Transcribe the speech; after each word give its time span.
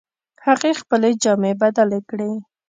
هغې 0.45 0.71
خپلې 0.81 1.09
جامې 1.23 1.51
بدلې 1.61 1.99
کړې 2.09 2.31